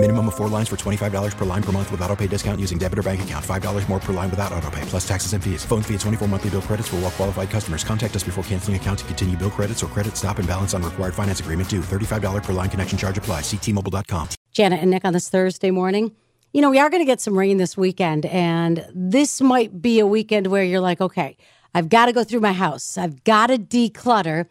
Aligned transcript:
Minimum 0.00 0.28
of 0.28 0.36
four 0.36 0.46
lines 0.48 0.68
for 0.68 0.76
$25 0.76 1.36
per 1.36 1.44
line 1.44 1.62
per 1.62 1.72
month 1.72 1.90
with 1.90 2.00
auto 2.02 2.14
pay 2.14 2.28
discount 2.28 2.60
using 2.60 2.78
debit 2.78 3.00
or 3.00 3.02
bank 3.02 3.20
account. 3.22 3.44
$5 3.44 3.88
more 3.88 3.98
per 3.98 4.12
line 4.12 4.30
without 4.30 4.52
auto 4.52 4.70
pay, 4.70 4.80
plus 4.82 5.06
taxes 5.06 5.32
and 5.32 5.42
fees. 5.42 5.64
Phone 5.64 5.82
fee 5.82 5.94
at 5.94 6.00
24 6.00 6.28
monthly 6.28 6.50
bill 6.50 6.62
credits 6.62 6.86
for 6.88 6.96
all 6.96 7.02
well 7.02 7.10
qualified 7.10 7.50
customers. 7.50 7.82
Contact 7.82 8.14
us 8.14 8.22
before 8.22 8.44
canceling 8.44 8.76
account 8.76 9.00
to 9.00 9.04
continue 9.06 9.36
bill 9.36 9.50
credits 9.50 9.82
or 9.82 9.88
credit 9.88 10.16
stop 10.16 10.38
and 10.38 10.46
balance 10.46 10.72
on 10.72 10.84
required 10.84 11.14
finance 11.14 11.40
agreement 11.40 11.68
due. 11.68 11.80
$35 11.80 12.44
per 12.44 12.52
line 12.52 12.70
connection 12.70 12.96
charge 12.96 13.18
apply. 13.18 13.40
Ctmobile.com. 13.40 14.28
Janet 14.52 14.80
and 14.80 14.92
Nick 14.92 15.04
on 15.04 15.12
this 15.12 15.28
Thursday 15.28 15.72
morning. 15.72 16.14
You 16.52 16.60
know, 16.62 16.70
we 16.70 16.78
are 16.78 16.90
going 16.90 17.02
to 17.02 17.06
get 17.06 17.20
some 17.20 17.36
rain 17.36 17.56
this 17.56 17.76
weekend, 17.76 18.24
and 18.26 18.86
this 18.94 19.40
might 19.40 19.82
be 19.82 19.98
a 19.98 20.06
weekend 20.06 20.46
where 20.46 20.62
you're 20.62 20.80
like, 20.80 21.00
okay, 21.00 21.36
I've 21.74 21.88
got 21.88 22.06
to 22.06 22.12
go 22.12 22.22
through 22.22 22.40
my 22.40 22.52
house. 22.52 22.96
I've 22.96 23.24
got 23.24 23.48
to 23.48 23.58
declutter. 23.58 24.46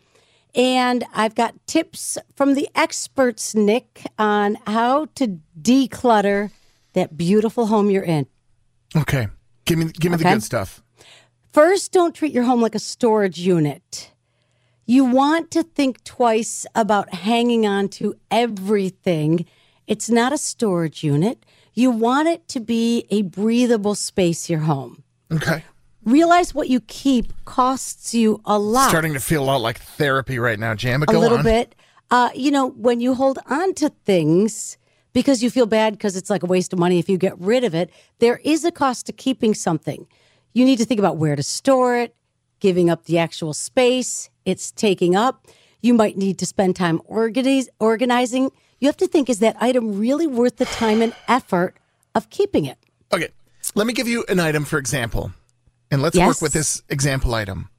And 0.57 1.05
I've 1.13 1.35
got 1.35 1.53
tips 1.67 2.17
from 2.35 2.55
the 2.55 2.67
experts, 2.75 3.53
Nick, 3.55 4.01
on 4.17 4.57
how 4.65 5.05
to 5.15 5.39
declutter 5.61 6.49
that 6.93 7.15
beautiful 7.15 7.67
home 7.67 7.91
you're 7.91 8.03
in. 8.03 8.25
Okay. 8.95 9.27
Give 9.65 9.77
me 9.77 9.85
give 9.99 10.11
me 10.11 10.15
Okay. 10.15 10.23
the 10.23 10.35
good 10.35 10.43
stuff. 10.43 10.81
First, 11.53 11.91
don't 11.91 12.15
treat 12.15 12.33
your 12.33 12.43
home 12.43 12.61
like 12.61 12.73
a 12.75 12.79
storage 12.79 13.39
unit. 13.39 14.11
You 14.87 15.05
want 15.05 15.51
to 15.51 15.63
think 15.63 16.03
twice 16.03 16.65
about 16.73 17.13
hanging 17.13 17.67
on 17.67 17.89
to 17.89 18.15
everything. 18.31 19.45
It's 19.85 20.09
not 20.09 20.33
a 20.33 20.37
storage 20.37 21.03
unit. 21.03 21.45
You 21.73 21.91
want 21.91 22.27
it 22.29 22.47
to 22.49 22.59
be 22.59 23.05
a 23.11 23.21
breathable 23.21 23.95
space, 23.95 24.49
your 24.49 24.61
home. 24.61 25.03
Okay. 25.31 25.63
Realize 26.07 26.55
what 26.55 26.69
you 26.69 26.79
keep 26.79 27.33
costs 27.43 28.13
you 28.13 28.41
a 28.45 28.57
lot. 28.57 28.87
Starting 28.87 29.11
to 29.11 29.19
feel 29.19 29.43
a 29.43 29.45
lot 29.45 29.59
like 29.59 29.77
therapy 29.77 30.39
right 30.39 30.57
now, 30.57 30.73
Jan. 30.73 31.01
But 31.01 31.13
a 31.13 31.19
little 31.19 31.39
on. 31.39 31.43
bit. 31.43 31.75
Uh, 32.09 32.29
you 32.33 32.49
know, 32.49 32.69
when 32.69 33.01
you 33.01 33.13
hold 33.13 33.39
on 33.47 33.73
to 33.73 33.89
things 34.05 34.77
because 35.11 35.43
you 35.43 35.49
feel 35.49 35.65
bad 35.65 35.91
because 35.91 36.15
it's 36.15 36.29
like 36.29 36.43
a 36.43 36.45
waste 36.45 36.71
of 36.71 36.79
money 36.79 36.97
if 36.97 37.09
you 37.09 37.17
get 37.17 37.37
rid 37.37 37.65
of 37.65 37.75
it, 37.75 37.89
there 38.19 38.39
is 38.45 38.63
a 38.63 38.71
cost 38.71 39.05
to 39.07 39.11
keeping 39.11 39.53
something. 39.53 40.07
You 40.53 40.63
need 40.63 40.77
to 40.77 40.85
think 40.85 40.97
about 40.97 41.17
where 41.17 41.35
to 41.35 41.43
store 41.43 41.97
it, 41.97 42.15
giving 42.61 42.89
up 42.89 43.03
the 43.03 43.17
actual 43.17 43.53
space 43.53 44.29
it's 44.45 44.71
taking 44.71 45.13
up. 45.13 45.45
You 45.81 45.93
might 45.93 46.15
need 46.15 46.39
to 46.39 46.45
spend 46.45 46.77
time 46.77 47.01
organize, 47.03 47.67
organizing. 47.81 48.51
You 48.79 48.87
have 48.87 48.95
to 48.97 49.07
think 49.07 49.29
is 49.29 49.39
that 49.39 49.57
item 49.59 49.99
really 49.99 50.25
worth 50.25 50.55
the 50.55 50.65
time 50.65 51.01
and 51.01 51.13
effort 51.27 51.75
of 52.15 52.29
keeping 52.29 52.63
it? 52.63 52.77
Okay. 53.11 53.27
Let 53.75 53.87
me 53.87 53.91
give 53.91 54.07
you 54.07 54.23
an 54.29 54.39
item 54.39 54.63
for 54.63 54.79
example. 54.79 55.33
And 55.91 56.01
let's 56.01 56.15
Yes. 56.15 56.27
work 56.27 56.41
with 56.41 56.53
this 56.53 56.81
example 56.89 57.33
item. 57.33 57.69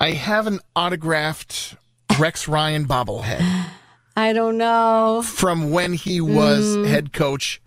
I 0.00 0.12
have 0.12 0.46
an 0.46 0.60
autographed 0.74 1.76
Rex 2.18 2.48
Ryan 2.48 2.86
bobblehead 2.86 3.66
I 4.16 4.32
don't 4.32 4.56
know. 4.58 5.22
from 5.24 5.70
when 5.70 5.92
he 5.94 6.20
was 6.20 6.76
Mm. 6.76 6.86
head 6.88 7.12
coach 7.12 7.60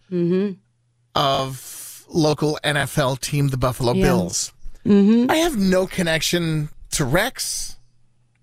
of 1.15 2.05
local 2.09 2.59
NFL 2.63 3.17
team, 3.21 3.49
the 3.49 3.57
Buffalo 3.57 3.93
Yeah. 3.93 4.03
Bills. 4.05 4.51
I 4.85 5.35
have 5.37 5.57
no 5.57 5.85
connection 5.85 6.69
to 6.91 7.05
Rex. 7.05 7.75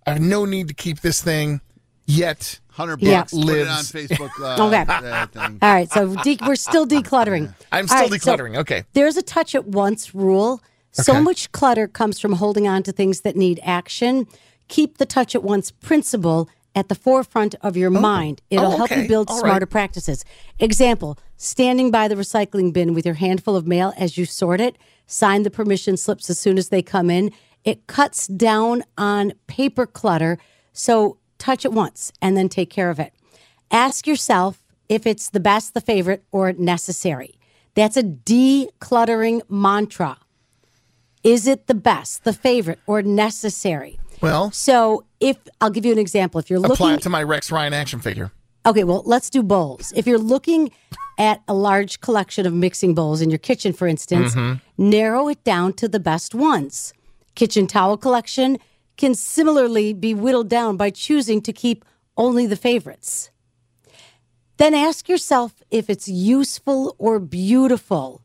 I 0.06 0.12
have 0.12 0.20
no 0.20 0.44
need 0.44 0.68
to 0.68 0.74
keep 0.74 1.00
this 1.00 1.20
thing 1.20 1.60
yet. 2.06 2.60
Hundred 2.70 3.00
Yeah. 3.02 3.20
bucks. 3.20 3.32
Put 3.32 3.48
it 3.48 3.66
on 3.68 3.76
Lives. 3.76 3.92
Facebook. 3.92 4.30
Uh, 4.40 4.66
Okay. 4.66 5.26
thing. 5.32 5.58
All 5.62 5.72
right, 5.72 5.90
so 5.90 6.14
de- 6.16 6.38
we're 6.46 6.56
still 6.56 6.86
decluttering. 6.96 7.54
I'm 7.72 7.86
still 7.88 8.08
right, 8.08 8.20
so 8.22 8.36
decluttering. 8.36 8.56
okay. 8.58 8.84
There's 8.92 9.16
a 9.16 9.22
touch 9.22 9.54
at 9.54 9.66
once 9.66 10.14
rule. 10.14 10.60
So 10.92 11.12
Okay. 11.14 11.20
much 11.22 11.52
clutter 11.52 11.88
comes 11.88 12.18
from 12.18 12.34
holding 12.34 12.66
on 12.68 12.82
to 12.84 12.92
things 12.92 13.20
that 13.22 13.36
need 13.36 13.60
action. 13.62 14.26
Keep 14.68 14.98
the 14.98 15.06
touch 15.06 15.34
at 15.34 15.42
once 15.42 15.70
principle 15.70 16.48
at 16.74 16.88
the 16.88 16.94
forefront 16.94 17.54
of 17.62 17.76
your 17.76 17.88
mind. 17.90 18.42
It'll 18.50 18.72
Oh, 18.72 18.76
help 18.76 18.90
you 18.94 19.08
build 19.08 19.30
All 19.30 19.38
smarter 19.38 19.64
right. 19.64 19.70
practices. 19.70 20.24
Example 20.58 21.18
standing 21.38 21.90
by 21.90 22.08
the 22.08 22.14
recycling 22.14 22.72
bin 22.72 22.92
with 22.94 23.04
your 23.06 23.14
handful 23.14 23.56
of 23.56 23.66
mail 23.66 23.92
as 23.96 24.16
you 24.18 24.24
sort 24.26 24.60
it, 24.60 24.76
sign 25.06 25.42
the 25.42 25.50
permission 25.50 25.96
slips 25.96 26.28
as 26.30 26.38
soon 26.38 26.58
as 26.58 26.68
they 26.68 26.82
come 26.82 27.08
in. 27.10 27.30
It 27.64 27.86
cuts 27.86 28.26
down 28.26 28.84
on 28.98 29.32
paper 29.46 29.86
clutter. 29.86 30.38
So 30.72 31.16
touch 31.38 31.64
it 31.64 31.72
once 31.72 32.12
and 32.20 32.36
then 32.36 32.48
take 32.48 32.70
care 32.70 32.90
of 32.90 32.98
it. 32.98 33.12
Ask 33.70 34.06
yourself 34.06 34.62
if 34.88 35.06
it's 35.06 35.30
the 35.30 35.40
best, 35.40 35.74
the 35.74 35.80
favorite, 35.80 36.22
or 36.30 36.52
necessary. 36.52 37.38
That's 37.74 37.96
a 37.96 38.02
decluttering 38.02 39.42
mantra. 39.50 40.18
Is 41.22 41.46
it 41.46 41.66
the 41.66 41.74
best, 41.74 42.24
the 42.24 42.32
favorite, 42.32 42.78
or 42.86 43.02
necessary? 43.02 43.98
Well, 44.22 44.50
So, 44.50 45.04
if 45.20 45.36
I'll 45.60 45.70
give 45.70 45.84
you 45.84 45.92
an 45.92 45.98
example, 45.98 46.38
if 46.38 46.48
you're 46.48 46.58
apply 46.58 46.70
looking, 46.70 46.98
it 46.98 47.02
to 47.02 47.10
my 47.10 47.22
Rex 47.22 47.50
Ryan 47.50 47.74
action 47.74 48.00
figure. 48.00 48.32
okay, 48.64 48.84
well, 48.84 49.02
let's 49.04 49.28
do 49.28 49.42
bowls. 49.42 49.92
If 49.96 50.06
you're 50.06 50.18
looking 50.18 50.70
at 51.18 51.42
a 51.48 51.54
large 51.54 52.00
collection 52.00 52.46
of 52.46 52.52
mixing 52.52 52.94
bowls 52.94 53.20
in 53.20 53.30
your 53.30 53.38
kitchen, 53.38 53.72
for 53.72 53.86
instance, 53.86 54.34
mm-hmm. 54.34 54.60
narrow 54.78 55.28
it 55.28 55.42
down 55.44 55.72
to 55.74 55.88
the 55.88 56.00
best 56.00 56.34
ones. 56.34 56.92
Kitchen 57.34 57.66
towel 57.66 57.96
collection 57.96 58.58
can 58.96 59.14
similarly 59.14 59.92
be 59.92 60.14
whittled 60.14 60.48
down 60.48 60.76
by 60.76 60.90
choosing 60.90 61.40
to 61.42 61.52
keep 61.52 61.84
only 62.16 62.46
the 62.46 62.56
favorites. 62.56 63.30
Then 64.56 64.74
ask 64.74 65.08
yourself 65.08 65.62
if 65.70 65.90
it's 65.90 66.08
useful 66.08 66.96
or 66.98 67.18
beautiful. 67.18 68.22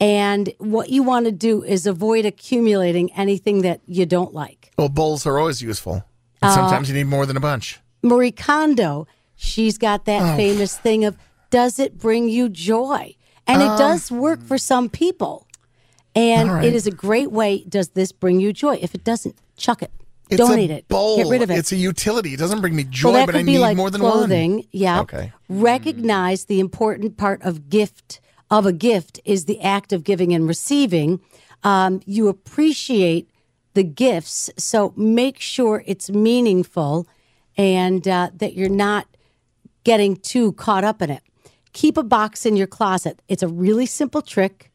And 0.00 0.52
what 0.58 0.90
you 0.90 1.02
want 1.02 1.26
to 1.26 1.32
do 1.32 1.62
is 1.62 1.86
avoid 1.86 2.24
accumulating 2.24 3.12
anything 3.12 3.62
that 3.62 3.80
you 3.86 4.06
don't 4.06 4.32
like. 4.32 4.72
Well, 4.78 4.88
bowls 4.88 5.26
are 5.26 5.38
always 5.38 5.60
useful. 5.60 6.04
And 6.40 6.52
sometimes 6.52 6.88
you 6.88 6.94
need 6.94 7.08
more 7.08 7.26
than 7.26 7.36
a 7.36 7.40
bunch. 7.40 7.80
Marie 8.02 8.30
Kondo, 8.30 9.08
she's 9.34 9.76
got 9.76 10.04
that 10.04 10.34
oh. 10.34 10.36
famous 10.36 10.76
thing 10.76 11.04
of, 11.04 11.16
does 11.50 11.80
it 11.80 11.98
bring 11.98 12.28
you 12.28 12.48
joy? 12.48 13.16
And 13.46 13.62
it 13.62 13.70
oh. 13.70 13.78
does 13.78 14.10
work 14.10 14.42
for 14.42 14.58
some 14.58 14.88
people. 14.88 15.47
And 16.18 16.52
right. 16.52 16.64
it 16.64 16.74
is 16.74 16.88
a 16.88 16.90
great 16.90 17.30
way. 17.30 17.62
Does 17.68 17.90
this 17.90 18.10
bring 18.10 18.40
you 18.40 18.52
joy? 18.52 18.76
If 18.82 18.92
it 18.92 19.04
doesn't, 19.04 19.36
chuck 19.56 19.82
it. 19.82 19.92
It's 20.28 20.36
Donate 20.36 20.70
a 20.70 20.78
it. 20.78 20.88
Bowl. 20.88 21.16
Get 21.16 21.28
rid 21.28 21.42
of 21.42 21.50
it. 21.50 21.58
It's 21.58 21.70
a 21.70 21.76
utility. 21.76 22.34
It 22.34 22.38
doesn't 22.38 22.60
bring 22.60 22.74
me 22.74 22.84
joy, 22.84 23.12
well, 23.12 23.26
but 23.26 23.36
I 23.36 23.38
be 23.38 23.52
need 23.52 23.58
like 23.60 23.76
more 23.76 23.88
than 23.88 24.00
clothing. 24.00 24.54
one. 24.54 24.64
Yeah. 24.72 25.00
Okay. 25.02 25.32
Recognize 25.48 26.46
the 26.46 26.58
important 26.58 27.16
part 27.16 27.40
of 27.42 27.70
gift 27.70 28.20
of 28.50 28.66
a 28.66 28.72
gift 28.72 29.20
is 29.24 29.44
the 29.44 29.60
act 29.60 29.92
of 29.92 30.02
giving 30.02 30.34
and 30.34 30.48
receiving. 30.48 31.20
Um, 31.62 32.00
you 32.04 32.28
appreciate 32.28 33.30
the 33.74 33.84
gifts, 33.84 34.50
so 34.58 34.92
make 34.96 35.38
sure 35.38 35.84
it's 35.86 36.10
meaningful 36.10 37.06
and 37.56 38.08
uh, 38.08 38.30
that 38.34 38.54
you're 38.54 38.68
not 38.68 39.06
getting 39.84 40.16
too 40.16 40.52
caught 40.54 40.82
up 40.82 41.00
in 41.00 41.10
it. 41.10 41.22
Keep 41.72 41.96
a 41.96 42.02
box 42.02 42.44
in 42.44 42.56
your 42.56 42.66
closet. 42.66 43.22
It's 43.28 43.42
a 43.42 43.48
really 43.48 43.86
simple 43.86 44.22
trick 44.22 44.67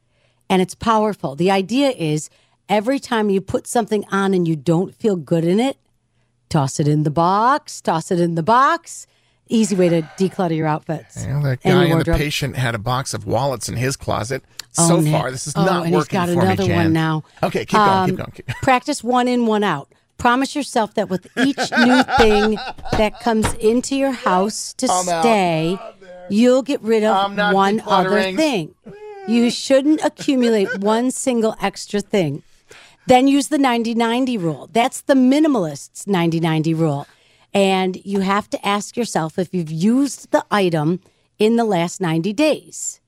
and 0.54 0.62
it's 0.62 0.76
powerful. 0.76 1.36
The 1.36 1.50
idea 1.50 1.90
is 1.90 2.30
every 2.70 3.00
time 3.00 3.32
you 3.32 3.42
put 3.42 3.66
something 3.66 4.06
on 4.12 4.36
and 4.36 4.48
you 4.48 4.56
don't 4.56 4.94
feel 4.94 5.16
good 5.16 5.44
in 5.44 5.60
it, 5.60 5.78
toss 6.48 6.80
it 6.80 6.88
in 6.88 7.02
the 7.02 7.10
box, 7.10 7.82
toss 7.82 8.12
it 8.12 8.20
in 8.20 8.36
the 8.36 8.44
box. 8.44 9.08
Easy 9.50 9.76
way 9.76 9.90
to 9.90 10.04
declutter 10.20 10.56
your 10.56 10.68
outfits. 10.68 11.26
Well, 11.26 11.42
that 11.42 11.60
and 11.64 11.80
guy 11.80 11.86
in 11.86 11.98
the 11.98 12.06
patient 12.06 12.56
had 12.56 12.76
a 12.76 12.78
box 12.78 13.16
of 13.16 13.26
wallets 13.26 13.68
in 13.68 13.76
his 13.78 13.96
closet. 13.98 14.44
Oh, 14.78 14.88
so 14.88 15.00
Nick. 15.02 15.12
far, 15.12 15.32
this 15.32 15.48
is 15.48 15.54
Oh, 15.56 15.66
not 15.66 15.86
and 15.86 15.94
working 15.96 16.20
he's 16.20 16.28
got 16.28 16.34
for 16.34 16.46
another 16.46 16.62
me, 16.64 16.68
Jan. 16.68 16.78
one 16.78 16.94
now. 16.94 17.24
Okay, 17.42 17.66
keep 17.66 17.72
going, 17.72 17.90
Um, 17.90 18.10
keep 18.10 18.18
going. 18.18 18.32
Keep 18.32 18.46
going. 18.48 18.56
Practice 18.62 19.04
one 19.04 19.28
in, 19.28 19.46
one 19.48 19.64
out. 19.64 19.90
Promise 20.20 20.56
yourself 20.56 20.94
that 20.94 21.10
with 21.10 21.28
each 21.38 21.58
new 21.58 22.04
thing 22.18 22.58
that 22.94 23.20
comes 23.22 23.52
into 23.56 23.96
your 23.96 24.12
house 24.12 24.74
to 24.76 24.88
I'm 24.90 25.04
stay, 25.22 25.78
you'll 26.30 26.62
get 26.62 26.82
rid 26.82 27.04
of 27.04 27.36
one 27.54 27.82
other 27.86 28.32
thing. 28.34 28.74
You 29.28 29.50
shouldn't 29.50 30.04
accumulate 30.04 30.80
one 30.80 31.12
single 31.12 31.56
extra 31.62 32.02
thing. 32.02 32.44
Then 33.08 33.28
use 33.28 33.48
the 33.48 33.58
90 33.58 33.96
90 33.96 34.38
rule. 34.38 34.70
That's 34.72 35.02
the 35.02 35.14
minimalist's 35.14 36.08
90 36.08 36.40
90 36.40 36.74
rule. 36.74 37.08
And 37.54 37.98
you 38.06 38.22
have 38.22 38.50
to 38.50 38.68
ask 38.68 38.98
yourself 38.98 39.38
if 39.38 39.54
you've 39.54 39.72
used 39.72 40.32
the 40.32 40.46
item 40.50 41.00
in 41.38 41.56
the 41.56 41.64
last 41.64 42.02
90 42.02 42.34
days 42.34 43.00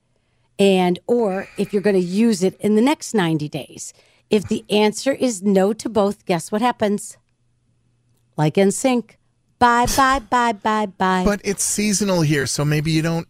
and 0.58 0.98
or 1.06 1.48
if 1.58 1.72
you're 1.72 1.82
going 1.82 1.96
to 1.96 2.06
use 2.06 2.42
it 2.42 2.58
in 2.60 2.76
the 2.76 2.82
next 2.82 3.14
90 3.14 3.48
days. 3.48 3.92
If 4.30 4.48
the 4.48 4.64
answer 4.70 5.12
is 5.12 5.42
no 5.42 5.72
to 5.74 5.88
both, 5.88 6.24
guess 6.24 6.50
what 6.50 6.62
happens? 6.62 7.16
Like 8.36 8.54
NSYNC. 8.54 9.16
Bye 9.58 9.86
bye 9.96 10.18
bye 10.18 10.52
bye 10.52 10.86
bye. 10.86 11.22
But 11.24 11.40
it's 11.42 11.64
seasonal 11.64 12.20
here, 12.20 12.46
so 12.46 12.62
maybe 12.64 12.90
you 12.90 13.00
don't. 13.00 13.26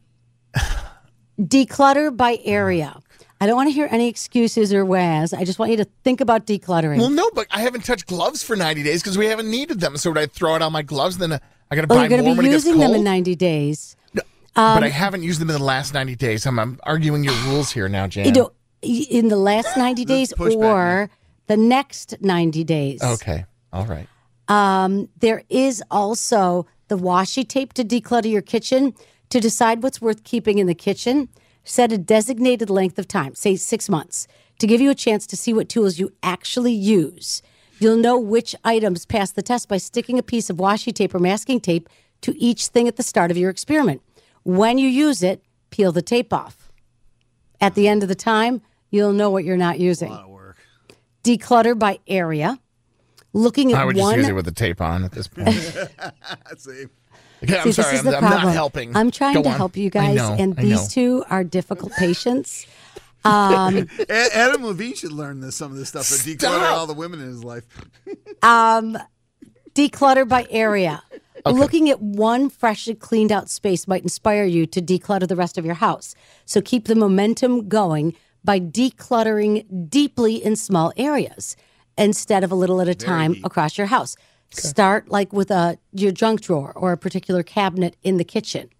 Declutter 1.40 2.16
by 2.16 2.38
area. 2.44 3.00
I 3.40 3.46
don't 3.46 3.56
want 3.56 3.68
to 3.68 3.72
hear 3.72 3.88
any 3.90 4.08
excuses 4.08 4.72
or 4.72 4.84
whas. 4.84 5.34
I 5.34 5.44
just 5.44 5.58
want 5.58 5.70
you 5.70 5.76
to 5.78 5.86
think 6.04 6.20
about 6.22 6.46
decluttering. 6.46 6.98
Well, 6.98 7.10
no, 7.10 7.30
but 7.34 7.46
I 7.50 7.60
haven't 7.60 7.84
touched 7.84 8.06
gloves 8.06 8.42
for 8.42 8.56
90 8.56 8.82
days 8.82 9.02
because 9.02 9.18
we 9.18 9.26
haven't 9.26 9.50
needed 9.50 9.80
them. 9.80 9.98
So 9.98 10.10
would 10.10 10.18
I 10.18 10.26
throw 10.26 10.54
out 10.54 10.62
all 10.62 10.70
my 10.70 10.80
gloves? 10.82 11.18
Then 11.18 11.32
uh, 11.32 11.38
I 11.70 11.74
got 11.74 11.82
to 11.82 11.86
buy 11.86 11.96
you're 11.96 12.08
going 12.08 12.22
more 12.24 12.30
to 12.34 12.38
when 12.38 12.44
be 12.46 12.48
it 12.48 12.52
gets 12.52 12.64
using 12.64 12.80
them 12.80 12.94
in 12.94 13.04
90 13.04 13.34
days. 13.36 13.96
but 14.14 14.24
Um, 14.56 14.82
I 14.82 14.88
haven't 14.88 15.22
used 15.22 15.38
them 15.40 15.50
in 15.50 15.58
the 15.58 15.62
last 15.64 15.92
90 15.92 16.16
days. 16.16 16.46
I'm, 16.46 16.58
I'm 16.58 16.80
arguing 16.84 17.24
your 17.24 17.34
rules 17.44 17.70
here 17.70 17.88
now, 17.90 18.06
Jan. 18.06 18.24
You 18.24 18.32
know, 18.32 18.52
in 18.80 19.28
the 19.28 19.36
last 19.36 19.76
90 19.76 20.06
days 20.06 20.32
or 20.38 21.10
the 21.46 21.56
next 21.58 22.16
90 22.22 22.64
days. 22.64 23.02
okay. 23.02 23.44
All 23.72 23.84
right. 23.84 24.08
Um, 24.48 25.10
there 25.18 25.42
is 25.50 25.82
also 25.90 26.66
the 26.88 26.96
washi 26.96 27.46
tape 27.46 27.74
to 27.74 27.84
declutter 27.84 28.30
your 28.30 28.42
kitchen. 28.42 28.94
To 29.30 29.40
decide 29.40 29.82
what's 29.82 30.00
worth 30.00 30.24
keeping 30.24 30.58
in 30.58 30.66
the 30.66 30.74
kitchen, 30.74 31.28
set 31.64 31.92
a 31.92 31.98
designated 31.98 32.70
length 32.70 32.98
of 32.98 33.08
time, 33.08 33.34
say 33.34 33.56
six 33.56 33.88
months, 33.88 34.28
to 34.58 34.66
give 34.66 34.80
you 34.80 34.90
a 34.90 34.94
chance 34.94 35.26
to 35.26 35.36
see 35.36 35.52
what 35.52 35.68
tools 35.68 35.98
you 35.98 36.12
actually 36.22 36.72
use. 36.72 37.42
You'll 37.78 37.96
know 37.96 38.18
which 38.18 38.54
items 38.64 39.04
pass 39.04 39.30
the 39.32 39.42
test 39.42 39.68
by 39.68 39.76
sticking 39.76 40.18
a 40.18 40.22
piece 40.22 40.48
of 40.48 40.56
washi 40.56 40.94
tape 40.94 41.14
or 41.14 41.18
masking 41.18 41.60
tape 41.60 41.88
to 42.22 42.34
each 42.40 42.68
thing 42.68 42.88
at 42.88 42.96
the 42.96 43.02
start 43.02 43.30
of 43.30 43.36
your 43.36 43.50
experiment. 43.50 44.00
When 44.44 44.78
you 44.78 44.88
use 44.88 45.22
it, 45.22 45.42
peel 45.70 45.92
the 45.92 46.02
tape 46.02 46.32
off. 46.32 46.70
At 47.60 47.74
the 47.74 47.88
end 47.88 48.02
of 48.02 48.08
the 48.08 48.14
time, 48.14 48.62
you'll 48.90 49.12
know 49.12 49.30
what 49.30 49.44
you're 49.44 49.56
not 49.56 49.78
using. 49.78 50.10
Lot 50.10 50.24
of 50.24 50.30
work. 50.30 50.56
Declutter 51.24 51.78
by 51.78 51.98
area. 52.06 52.58
Looking 53.32 53.72
at 53.72 53.80
I 53.80 53.84
would 53.84 53.96
just 53.96 54.16
use 54.16 54.28
it 54.28 54.34
with 54.34 54.46
the 54.46 54.52
tape 54.52 54.80
on 54.80 55.04
at 55.04 55.12
this 55.12 55.28
point. 55.28 55.52
See, 56.56 56.86
Okay, 57.42 57.58
I'm 57.58 57.64
See, 57.64 57.72
sorry. 57.72 57.92
this 57.92 58.00
is 58.00 58.06
I'm, 58.06 58.12
the 58.12 58.16
I'm 58.16 58.22
problem. 58.22 58.42
not 58.44 58.52
helping. 58.52 58.96
I'm 58.96 59.10
trying 59.10 59.34
Go 59.34 59.42
to 59.42 59.48
on. 59.50 59.56
help 59.56 59.76
you 59.76 59.90
guys, 59.90 60.16
know, 60.16 60.36
and 60.38 60.56
these 60.56 60.88
two 60.88 61.24
are 61.28 61.44
difficult 61.44 61.92
patients. 61.92 62.66
Um, 63.24 63.88
Adam 64.08 64.64
Levine 64.64 64.94
should 64.94 65.10
learn 65.10 65.40
this 65.40 65.56
some 65.56 65.72
of 65.72 65.78
this 65.78 65.88
stuff. 65.88 66.08
But 66.08 66.20
declutter 66.20 66.70
all 66.70 66.86
the 66.86 66.94
women 66.94 67.20
in 67.20 67.26
his 67.26 67.42
life. 67.42 67.64
um, 68.44 68.96
declutter 69.74 70.28
by 70.28 70.46
area. 70.48 71.02
Looking 71.44 71.90
at 71.90 72.00
one 72.00 72.50
freshly 72.50 72.94
cleaned 72.94 73.32
out 73.32 73.50
space 73.50 73.88
might 73.88 74.02
inspire 74.02 74.44
you 74.44 74.64
to 74.66 74.80
declutter 74.80 75.26
the 75.26 75.34
rest 75.34 75.58
of 75.58 75.64
your 75.64 75.74
house. 75.74 76.14
So 76.44 76.60
keep 76.60 76.86
the 76.86 76.94
momentum 76.94 77.68
going 77.68 78.14
by 78.44 78.60
decluttering 78.60 79.88
deeply 79.90 80.36
in 80.36 80.54
small 80.54 80.92
areas 80.96 81.56
instead 81.98 82.44
of 82.44 82.52
a 82.52 82.54
little 82.54 82.80
at 82.80 82.86
a 82.88 82.94
time 82.94 83.36
across 83.42 83.76
your 83.76 83.88
house. 83.88 84.16
Start 84.50 85.10
like 85.10 85.32
with 85.32 85.50
a 85.50 85.78
your 85.92 86.12
junk 86.12 86.40
drawer 86.40 86.72
or 86.74 86.92
a 86.92 86.96
particular 86.96 87.42
cabinet 87.42 87.96
in 88.02 88.16
the 88.16 88.24
kitchen. 88.24 88.70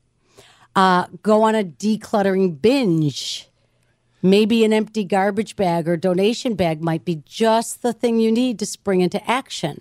Uh, 0.74 1.06
go 1.22 1.42
on 1.42 1.54
a 1.54 1.64
decluttering 1.64 2.60
binge. 2.60 3.48
Maybe 4.22 4.64
an 4.64 4.72
empty 4.72 5.04
garbage 5.04 5.56
bag 5.56 5.88
or 5.88 5.96
donation 5.96 6.54
bag 6.54 6.82
might 6.82 7.04
be 7.04 7.22
just 7.24 7.82
the 7.82 7.92
thing 7.92 8.18
you 8.18 8.32
need 8.32 8.58
to 8.58 8.66
spring 8.66 9.00
into 9.00 9.24
action. 9.30 9.80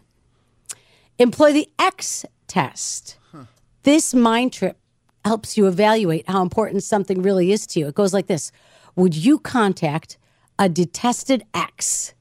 Employ 1.17 1.53
the 1.53 1.69
X 1.79 2.25
test. 2.47 3.17
This 3.83 4.13
mind 4.13 4.51
trip 4.51 4.77
helps 5.23 5.57
you 5.57 5.67
evaluate 5.67 6.27
how 6.29 6.41
important 6.41 6.83
something 6.83 7.21
really 7.21 7.51
is 7.51 7.65
to 7.67 7.79
you. 7.79 7.87
It 7.87 7.95
goes 7.95 8.13
like 8.13 8.27
this 8.27 8.51
Would 8.95 9.15
you 9.15 9.39
contact 9.39 10.17
a 10.59 10.69
detested 10.69 11.43
X 11.53 12.13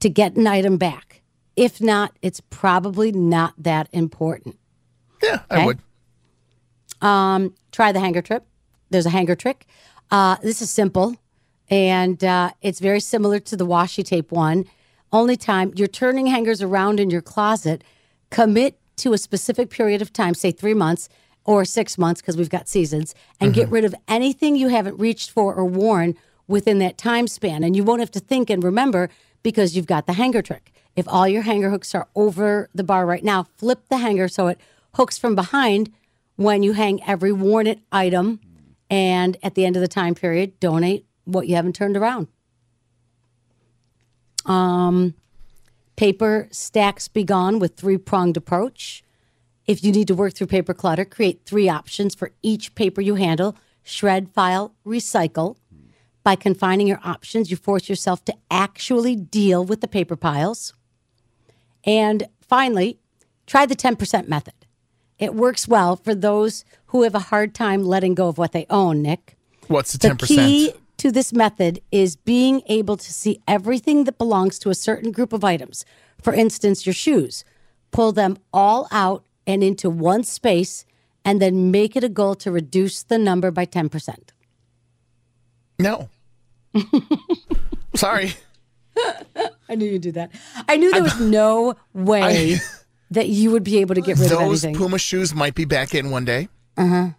to 0.00 0.08
get 0.08 0.36
an 0.36 0.46
item 0.46 0.76
back? 0.76 1.09
If 1.56 1.80
not, 1.80 2.16
it's 2.22 2.40
probably 2.50 3.12
not 3.12 3.54
that 3.58 3.88
important. 3.92 4.58
Yeah, 5.22 5.40
I 5.50 5.66
would. 5.66 5.78
Um, 7.00 7.54
try 7.72 7.92
the 7.92 8.00
hanger 8.00 8.22
trip. 8.22 8.46
There's 8.90 9.06
a 9.06 9.10
hanger 9.10 9.34
trick. 9.34 9.66
Uh, 10.10 10.36
this 10.42 10.60
is 10.60 10.70
simple, 10.70 11.16
and 11.68 12.22
uh, 12.24 12.50
it's 12.62 12.80
very 12.80 13.00
similar 13.00 13.38
to 13.40 13.56
the 13.56 13.66
washi 13.66 14.04
tape 14.04 14.32
one. 14.32 14.64
Only 15.12 15.36
time 15.36 15.72
you're 15.76 15.88
turning 15.88 16.26
hangers 16.26 16.62
around 16.62 17.00
in 17.00 17.10
your 17.10 17.22
closet. 17.22 17.84
Commit 18.30 18.78
to 18.96 19.12
a 19.12 19.18
specific 19.18 19.70
period 19.70 20.02
of 20.02 20.12
time, 20.12 20.34
say 20.34 20.50
three 20.50 20.74
months 20.74 21.08
or 21.44 21.64
six 21.64 21.96
months, 21.96 22.20
because 22.20 22.36
we've 22.36 22.50
got 22.50 22.68
seasons, 22.68 23.14
and 23.40 23.54
get 23.54 23.68
rid 23.70 23.84
of 23.84 23.94
anything 24.08 24.56
you 24.56 24.68
haven't 24.68 24.98
reached 24.98 25.30
for 25.30 25.54
or 25.54 25.64
worn 25.64 26.14
within 26.46 26.78
that 26.80 26.98
time 26.98 27.26
span. 27.26 27.64
And 27.64 27.74
you 27.74 27.82
won't 27.82 28.00
have 28.00 28.10
to 28.12 28.20
think 28.20 28.50
and 28.50 28.62
remember 28.62 29.08
because 29.42 29.76
you've 29.76 29.86
got 29.86 30.06
the 30.06 30.14
hanger 30.14 30.42
trick. 30.42 30.72
If 30.96 31.08
all 31.08 31.28
your 31.28 31.42
hanger 31.42 31.70
hooks 31.70 31.94
are 31.94 32.08
over 32.14 32.68
the 32.74 32.84
bar 32.84 33.06
right 33.06 33.24
now, 33.24 33.46
flip 33.56 33.88
the 33.88 33.98
hanger 33.98 34.28
so 34.28 34.48
it 34.48 34.60
hooks 34.94 35.18
from 35.18 35.34
behind 35.34 35.92
when 36.36 36.62
you 36.62 36.72
hang 36.72 37.02
every 37.04 37.32
worn 37.32 37.66
it 37.66 37.80
item 37.92 38.40
and 38.88 39.36
at 39.42 39.54
the 39.54 39.64
end 39.64 39.76
of 39.76 39.82
the 39.82 39.88
time 39.88 40.14
period 40.14 40.58
donate 40.58 41.06
what 41.24 41.46
you 41.46 41.54
haven't 41.54 41.76
turned 41.76 41.96
around. 41.96 42.26
Um, 44.46 45.14
paper 45.96 46.48
stacks 46.50 47.08
be 47.08 47.24
gone 47.24 47.58
with 47.58 47.76
three 47.76 47.98
pronged 47.98 48.36
approach. 48.36 49.04
If 49.66 49.84
you 49.84 49.92
need 49.92 50.08
to 50.08 50.14
work 50.14 50.34
through 50.34 50.48
paper 50.48 50.74
clutter 50.74 51.04
create 51.04 51.42
three 51.44 51.68
options 51.68 52.14
for 52.14 52.32
each 52.42 52.74
paper 52.74 53.00
you 53.00 53.14
handle. 53.14 53.56
Shred 53.82 54.30
file 54.30 54.74
recycle 54.84 55.56
by 56.22 56.36
confining 56.36 56.86
your 56.86 57.00
options 57.04 57.50
you 57.50 57.56
force 57.56 57.88
yourself 57.88 58.24
to 58.24 58.34
actually 58.50 59.16
deal 59.16 59.64
with 59.64 59.80
the 59.80 59.88
paper 59.88 60.16
piles 60.16 60.74
and 61.84 62.28
finally 62.40 62.98
try 63.46 63.66
the 63.66 63.76
10% 63.76 64.28
method 64.28 64.54
it 65.20 65.34
works 65.34 65.68
well 65.68 65.96
for 65.96 66.14
those 66.14 66.64
who 66.86 67.02
have 67.02 67.14
a 67.14 67.18
hard 67.30 67.54
time 67.54 67.84
letting 67.84 68.14
go 68.14 68.28
of 68.28 68.38
what 68.38 68.52
they 68.52 68.64
own, 68.70 69.02
Nick. 69.02 69.36
What's 69.68 69.92
the 69.92 69.98
The 69.98 70.08
ten 70.08 70.16
percent? 70.16 70.38
key 70.38 70.72
to 70.96 71.12
this 71.12 71.32
method 71.32 71.80
is 71.92 72.16
being 72.16 72.62
able 72.66 72.96
to 72.96 73.12
see 73.12 73.40
everything 73.46 74.04
that 74.04 74.16
belongs 74.16 74.58
to 74.60 74.70
a 74.70 74.74
certain 74.74 75.12
group 75.12 75.34
of 75.34 75.44
items. 75.44 75.84
For 76.22 76.32
instance, 76.32 76.86
your 76.86 76.94
shoes. 76.94 77.44
Pull 77.90 78.12
them 78.12 78.38
all 78.52 78.88
out 78.90 79.24
and 79.46 79.62
into 79.62 79.90
one 79.90 80.24
space 80.24 80.86
and 81.22 81.40
then 81.40 81.70
make 81.70 81.96
it 81.96 82.02
a 82.04 82.08
goal 82.08 82.34
to 82.36 82.50
reduce 82.50 83.02
the 83.02 83.18
number 83.18 83.50
by 83.50 83.66
10%. 83.66 84.30
No. 85.82 86.08
Sorry. 87.94 88.34
I 89.68 89.74
knew 89.74 89.86
you'd 89.86 90.02
do 90.02 90.12
that. 90.12 90.30
I 90.68 90.76
knew 90.76 90.92
there 90.92 91.02
was 91.02 91.20
no 91.20 91.74
way 91.94 92.56
that 93.10 93.28
you 93.28 93.50
would 93.50 93.64
be 93.64 93.78
able 93.78 93.94
to 93.94 94.00
get 94.00 94.18
rid 94.18 94.30
of 94.32 94.38
Those 94.38 94.64
anything. 94.64 94.78
Puma 94.78 94.98
shoes 94.98 95.34
might 95.34 95.54
be 95.54 95.64
back 95.64 95.94
in 95.94 96.10
one 96.10 96.24
day. 96.24 96.48
uh-huh. 96.76 97.10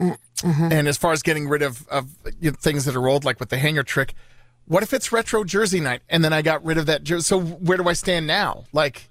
Uh, 0.00 0.16
uh-huh. 0.42 0.68
And 0.72 0.88
as 0.88 0.96
far 0.96 1.12
as 1.12 1.22
getting 1.22 1.48
rid 1.48 1.62
of, 1.62 1.86
of 1.88 2.08
you 2.40 2.50
know, 2.50 2.56
things 2.60 2.84
that 2.84 2.96
are 2.96 3.08
old, 3.08 3.24
like 3.24 3.38
with 3.38 3.48
the 3.48 3.58
hanger 3.58 3.84
trick, 3.84 4.12
what 4.66 4.82
if 4.82 4.92
it's 4.92 5.12
retro 5.12 5.44
jersey 5.44 5.78
night 5.78 6.02
and 6.08 6.24
then 6.24 6.32
I 6.32 6.42
got 6.42 6.64
rid 6.64 6.78
of 6.78 6.86
that 6.86 7.04
jersey? 7.04 7.22
So 7.22 7.40
where 7.40 7.78
do 7.78 7.88
I 7.88 7.92
stand 7.92 8.26
now? 8.26 8.64
Like, 8.72 9.08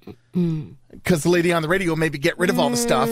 because 0.91 1.23
the 1.23 1.29
lady 1.29 1.53
on 1.53 1.61
the 1.61 1.69
radio 1.69 1.95
maybe 1.95 2.17
get 2.17 2.37
rid 2.37 2.49
of 2.49 2.59
all 2.59 2.69
the 2.69 2.77
stuff. 2.77 3.07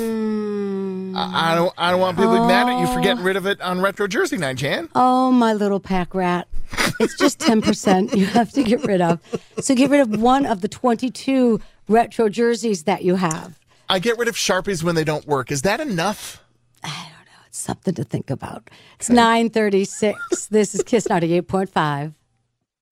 I, 1.15 1.51
I 1.51 1.55
don't. 1.55 1.73
I 1.77 1.91
don't 1.91 1.99
want 1.99 2.17
people 2.17 2.35
to 2.35 2.41
be 2.41 2.47
mad 2.47 2.67
at 2.67 2.79
you 2.79 2.87
for 2.87 2.99
oh. 2.99 3.03
getting 3.03 3.23
rid 3.23 3.35
of 3.35 3.45
it 3.45 3.61
on 3.61 3.81
retro 3.81 4.07
jersey 4.07 4.37
night, 4.37 4.57
Jan. 4.57 4.89
Oh, 4.95 5.31
my 5.31 5.53
little 5.53 5.79
pack 5.79 6.13
rat. 6.13 6.47
It's 6.99 7.17
just 7.17 7.39
10% 7.39 8.15
you 8.15 8.25
have 8.27 8.51
to 8.51 8.63
get 8.63 8.83
rid 8.85 9.01
of. 9.01 9.19
So 9.59 9.75
get 9.75 9.89
rid 9.89 10.01
of 10.01 10.21
one 10.21 10.45
of 10.45 10.61
the 10.61 10.67
22 10.67 11.59
retro 11.87 12.29
jerseys 12.29 12.83
that 12.83 13.03
you 13.03 13.15
have. 13.15 13.59
I 13.89 13.99
get 13.99 14.17
rid 14.17 14.27
of 14.27 14.35
sharpies 14.35 14.83
when 14.83 14.95
they 14.95 15.03
don't 15.03 15.27
work. 15.27 15.51
Is 15.51 15.63
that 15.63 15.79
enough? 15.79 16.41
I 16.83 16.87
don't 16.87 17.25
know. 17.25 17.41
It's 17.47 17.59
something 17.59 17.93
to 17.95 18.03
think 18.03 18.29
about. 18.29 18.69
It's 18.95 19.09
936. 19.09 20.47
This 20.47 20.73
is 20.75 20.83
Kiss 20.83 21.07
98.5. 21.07 22.13